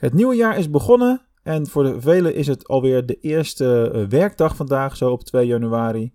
[0.00, 4.08] Het nieuwe jaar is begonnen en voor de velen is het alweer de eerste uh,
[4.08, 6.12] werkdag vandaag, zo op 2 januari.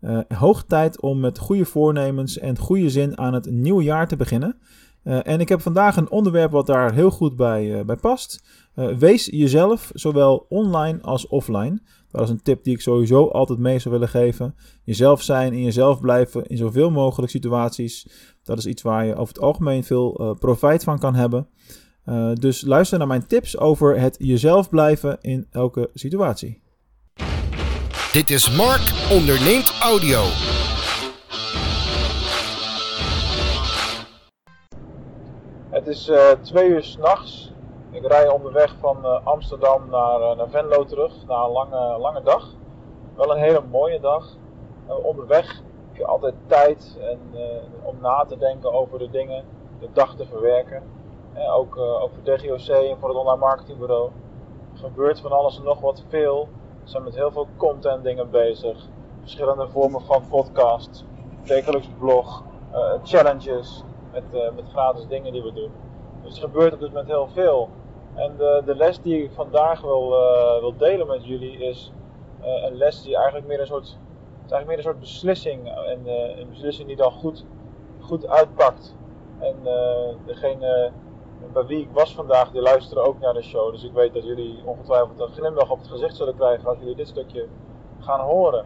[0.00, 4.16] Uh, hoog tijd om met goede voornemens en goede zin aan het nieuwe jaar te
[4.16, 4.56] beginnen.
[5.04, 8.42] Uh, en ik heb vandaag een onderwerp wat daar heel goed bij, bij past.
[8.74, 11.80] wees jezelf, zowel online als offline.
[12.10, 14.54] Dat is een tip die ik sowieso altijd mee zou willen geven.
[14.84, 18.08] Jezelf zijn en jezelf blijven in zoveel mogelijk situaties.
[18.42, 21.48] Dat is iets waar je over het algemeen veel profijt van kan hebben.
[22.06, 26.62] Uh, dus luister naar mijn tips over het jezelf blijven in elke situatie.
[28.12, 30.22] Dit is Mark onderneemt audio.
[35.70, 37.52] Het is uh, twee uur s'nachts.
[37.90, 42.54] Ik rij onderweg van uh, Amsterdam naar, naar Venlo terug na een lange, lange dag.
[43.16, 44.36] Wel een hele mooie dag.
[44.86, 47.20] onderweg heb je altijd tijd en,
[47.82, 49.44] om na te denken over de dingen,
[49.80, 50.95] de dag te verwerken
[51.44, 54.10] ook, uh, ook voor DGOC en voor het online marketingbureau.
[54.74, 56.48] Gebeurt van alles en nog wat veel.
[56.82, 58.88] We zijn met heel veel content dingen bezig.
[59.20, 61.04] Verschillende vormen van podcast,
[61.44, 62.42] wekelijks blog,
[62.72, 65.70] uh, challenges met, uh, met gratis dingen die we doen.
[66.22, 67.68] Dus er gebeurt op dit moment heel veel.
[68.14, 70.08] En de, de les die ik vandaag wil,
[70.60, 71.92] wil delen met jullie is
[72.40, 73.98] een les die eigenlijk meer een soort,
[74.38, 75.68] eigenlijk meer een soort beslissing.
[75.68, 76.00] En
[76.40, 77.44] een beslissing die dan goed,
[78.00, 78.96] goed uitpakt.
[79.38, 79.56] En
[80.26, 80.92] degene
[81.52, 83.72] bij wie ik was vandaag, die luisteren ook naar de show.
[83.72, 86.96] Dus ik weet dat jullie ongetwijfeld een glimlach op het gezicht zullen krijgen als jullie
[86.96, 87.48] dit stukje
[87.98, 88.64] gaan horen.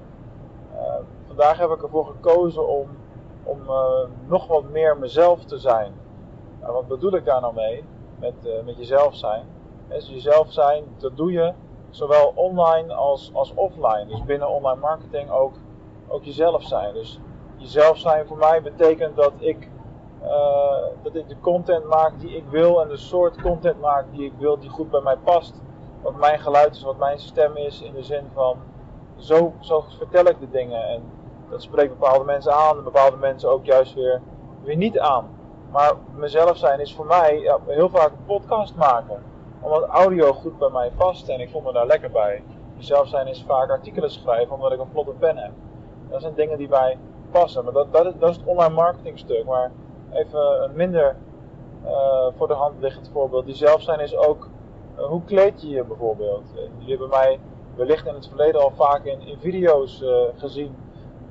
[0.75, 0.95] Uh,
[1.27, 2.89] vandaag heb ik ervoor gekozen om,
[3.45, 5.93] om uh, nog wat meer mezelf te zijn.
[6.61, 7.85] Nou, wat bedoel ik daar nou mee?
[8.19, 9.47] Met, uh, met jezelf zijn.
[9.89, 11.53] Dus jezelf zijn, dat doe je
[11.91, 14.07] zowel online als, als offline.
[14.07, 15.55] Dus binnen online marketing ook,
[16.09, 16.95] ook jezelf zijn.
[16.95, 17.21] Dus
[17.57, 19.70] jezelf zijn voor mij betekent dat ik
[20.23, 24.25] uh, dat ik de content maak die ik wil en de soort content maak die
[24.25, 25.63] ik wil, die goed bij mij past.
[26.03, 28.57] Wat mijn geluid is, wat mijn stem is, in de zin van
[29.17, 30.89] zo, zo vertel ik de dingen.
[30.89, 31.03] En
[31.51, 34.21] dat spreekt bepaalde mensen aan en bepaalde mensen ook juist weer,
[34.63, 35.29] weer niet aan.
[35.71, 39.23] Maar mezelf zijn is voor mij ja, heel vaak een podcast maken.
[39.61, 42.43] Omdat audio goed bij mij past en ik voel me daar lekker bij.
[42.77, 45.51] Mezelf zijn is vaak artikelen schrijven omdat ik een vlotte pen heb.
[46.11, 46.99] Dat zijn dingen die bij
[47.31, 47.65] passen.
[47.65, 49.45] Maar dat, dat, is, dat is het online marketing stuk.
[49.45, 49.71] Maar
[50.13, 51.17] even een minder
[51.85, 53.45] uh, voor de hand liggend voorbeeld.
[53.45, 54.49] Die zelf zijn is ook
[54.99, 56.45] uh, hoe kleed je je bijvoorbeeld.
[56.79, 57.41] Jullie hebben mij
[57.75, 60.05] wellicht in het verleden al vaak in, video's
[60.37, 60.77] gezien.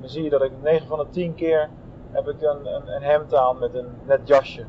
[0.00, 1.70] Dan zie je dat ik 9 van de 10 keer
[2.10, 4.64] heb ik een, een, een hemd aan met een net jasje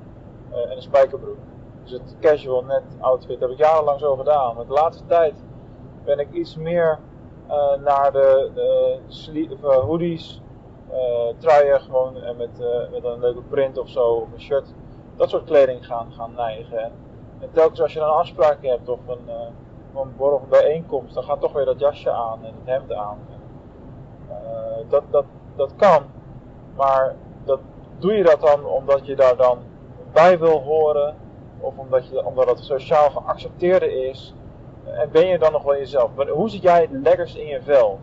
[0.52, 1.38] en een spijkerbroek.
[1.84, 4.56] Dus het casual net outfit heb ik jarenlang zo gedaan.
[4.56, 5.34] Maar de laatste tijd
[6.04, 7.00] ben ik iets meer
[7.84, 10.42] naar de, de hoodies,
[11.38, 14.74] truien gewoon en met, uh, met een leuke print of zo, of een shirt,
[15.16, 16.78] dat soort kleding gaan, gaan neigen.
[16.79, 16.91] En,
[17.40, 21.41] en telkens als je een afspraak hebt of een, uh, een borrel bijeenkomst, dan gaat
[21.41, 23.18] toch weer dat jasje aan en het hemd aan.
[24.90, 25.25] dat, dat,
[25.56, 26.03] dat kan,
[26.75, 27.59] maar dat,
[28.00, 29.58] doe je dat dan omdat je daar dan
[30.13, 31.16] bij wil horen,
[31.59, 34.34] of omdat, je, omdat het sociaal geaccepteerde is,
[34.85, 36.12] en ben je dan nog wel jezelf?
[36.29, 38.00] Hoe zit jij het lekkerst in je vel?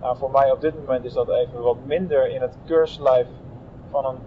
[0.00, 3.26] Nou, voor mij op dit moment is dat even wat minder in het keurslijf
[3.90, 4.18] van een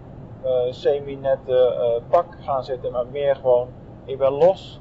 [0.44, 3.68] uh, semi-nette uh, pak gaan zitten, maar meer gewoon,
[4.04, 4.80] ik ben los,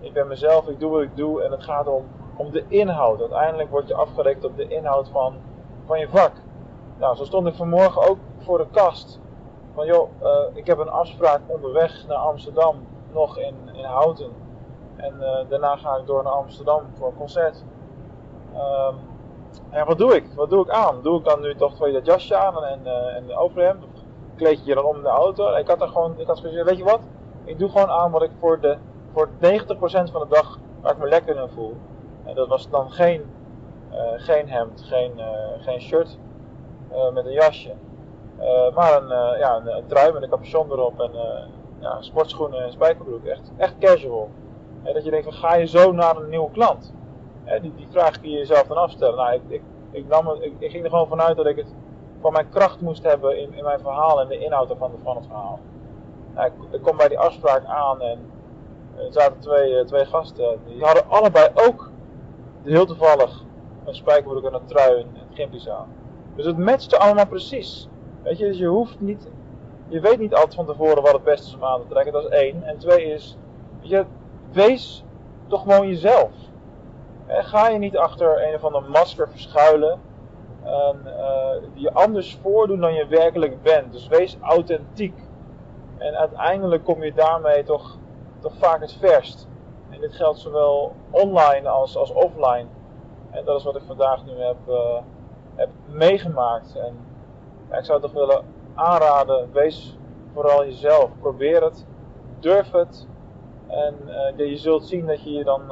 [0.00, 2.04] ik ben mezelf, ik doe wat ik doe en het gaat om,
[2.36, 3.20] om de inhoud.
[3.20, 5.34] Uiteindelijk word je afgerekend op de inhoud van,
[5.84, 6.32] van je vak.
[6.98, 9.20] Nou, zo stond ik vanmorgen ook voor de kast.
[9.74, 12.76] Van joh, uh, ik heb een afspraak onderweg naar Amsterdam,
[13.12, 14.30] nog in, in Houten.
[14.96, 15.14] En
[15.48, 17.64] daarna ga ik door naar Amsterdam voor een concert.
[18.54, 19.13] Um,
[19.72, 20.24] ja, wat doe ik?
[20.34, 21.02] Wat doe ik aan?
[21.02, 23.84] Doe ik dan nu toch twee dat jasje aan en, uh, en de overhemd?
[23.84, 24.00] Of
[24.36, 25.54] kleed je je dan om de auto?
[25.54, 27.00] Ik had er gewoon, ik had gezegd, weet je wat?
[27.44, 28.76] Ik doe gewoon aan wat ik voor, de,
[29.12, 29.30] voor 90%
[29.86, 31.76] van de dag waar ik me lekker in voel.
[32.24, 33.22] En dat was dan geen,
[33.92, 35.24] uh, geen hemd, geen, uh,
[35.58, 36.18] geen shirt
[37.12, 37.72] met een jasje.
[38.74, 41.10] maar een, ja, een, een, trui met een capuchon erop en
[41.80, 43.24] ja, sportschoenen en spijkerbroek.
[43.24, 44.30] Echt, echt casual.
[44.82, 46.92] En dat je denkt, van, ga je zo naar een nieuwe klant?
[47.60, 49.16] Die, die vraag kun je jezelf dan afstellen.
[49.16, 49.62] Nou, ik, ik,
[49.92, 51.74] ik, ik, ging er gewoon vanuit dat ik het
[52.20, 55.26] van mijn kracht moest hebben in, in mijn verhaal en de inhoud ervan van het
[55.26, 55.60] verhaal.
[56.34, 58.18] Nou, ik, ik, kom bij die afspraak aan en
[58.96, 60.58] er zaten twee, eh, twee gasten.
[60.66, 61.90] Die hadden allebei ook
[62.62, 63.44] heel toevallig
[63.84, 65.88] een spijkerbroek en een trui en gimpies aan.
[66.36, 67.88] Dus het matchte allemaal precies.
[68.22, 69.30] Weet je, dus je hoeft niet,
[69.88, 72.12] je weet niet altijd van tevoren wat het beste is om aan te trekken.
[72.12, 72.62] Dat is één.
[72.62, 73.36] En twee is,
[73.80, 74.04] weet je,
[74.52, 75.04] wees
[75.46, 76.30] toch gewoon jezelf.
[77.26, 80.00] En ga je niet achter een of ander masker verschuilen
[80.64, 83.92] en uh, je anders voordoen dan je werkelijk bent.
[83.92, 85.14] Dus wees authentiek.
[85.98, 87.98] En uiteindelijk kom je daarmee toch,
[88.40, 89.48] toch vaak het verst.
[89.90, 92.66] En dit geldt zowel online als, als offline.
[93.30, 94.98] En dat is wat ik vandaag nu heb, uh,
[95.54, 96.76] heb meegemaakt.
[96.76, 96.96] En
[97.78, 98.44] ik zou toch willen
[98.74, 99.98] aanraden, wees
[100.32, 101.10] vooral jezelf.
[101.20, 101.86] Probeer het,
[102.38, 103.06] durf het.
[103.66, 103.94] En
[104.36, 105.62] uh, je zult zien dat je je dan,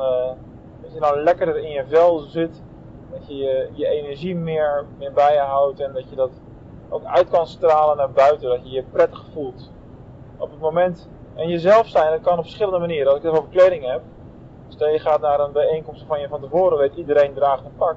[0.82, 2.62] dat je dan lekkerder in je vel zit.
[3.11, 6.31] Dat je je, energie meer, meer bij je houdt en dat je dat
[6.88, 8.49] ook uit kan stralen naar buiten.
[8.49, 9.70] Dat je je prettig voelt.
[10.37, 13.06] Op het moment, en jezelf zijn, dat kan op verschillende manieren.
[13.06, 14.02] Als ik het over kleding heb.
[14.69, 17.96] Stel je gaat naar een bijeenkomst van je van tevoren weet, iedereen draagt een pak.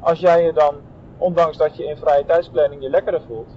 [0.00, 0.74] Als jij je dan,
[1.18, 3.50] ondanks dat je in vrije tijdskleding je lekkerder voelt,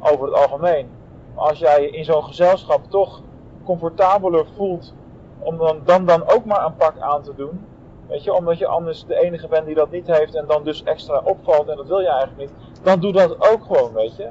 [0.00, 0.90] over het algemeen.
[1.34, 3.22] Als jij je in zo'n gezelschap toch
[3.64, 4.94] comfortabeler voelt
[5.38, 7.66] om dan, dan, dan ook maar een pak aan te doen.
[8.08, 10.82] Weet je, omdat je anders de enige bent die dat niet heeft en dan dus
[10.82, 12.52] extra opvalt en dat wil je eigenlijk niet.
[12.82, 14.28] Dan doe dat ook gewoon, weet je.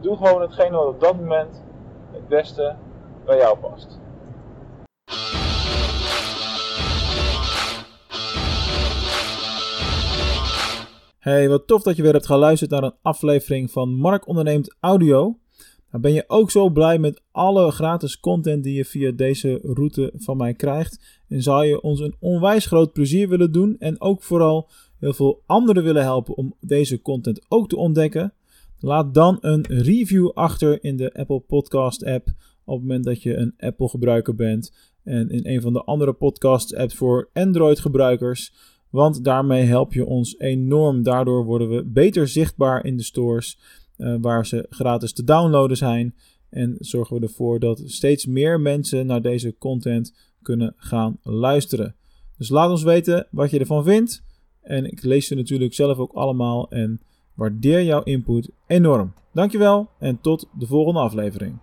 [0.00, 1.62] Doe gewoon hetgene wat op dat moment
[2.12, 2.74] het beste
[3.24, 3.98] bij jou past.
[11.18, 15.38] Hey, wat tof dat je weer hebt geluisterd naar een aflevering van Mark Onderneemt Audio.
[15.90, 20.12] Nou, ben je ook zo blij met alle gratis content die je via deze route
[20.16, 21.15] van mij krijgt?
[21.28, 25.42] En zou je ons een onwijs groot plezier willen doen en ook vooral heel veel
[25.46, 28.32] anderen willen helpen om deze content ook te ontdekken?
[28.80, 32.28] Laat dan een review achter in de Apple Podcast app
[32.64, 34.72] op het moment dat je een Apple gebruiker bent
[35.04, 38.52] en in een van de andere podcast apps voor Android gebruikers.
[38.90, 41.02] Want daarmee help je ons enorm.
[41.02, 43.58] Daardoor worden we beter zichtbaar in de stores
[43.98, 46.14] uh, waar ze gratis te downloaden zijn.
[46.50, 50.14] En zorgen we ervoor dat steeds meer mensen naar deze content
[50.46, 51.94] kunnen gaan luisteren.
[52.38, 54.24] Dus laat ons weten wat je ervan vindt.
[54.62, 57.00] En ik lees ze natuurlijk zelf ook allemaal en
[57.34, 59.12] waardeer jouw input enorm.
[59.32, 61.58] Dankjewel en tot de volgende aflevering.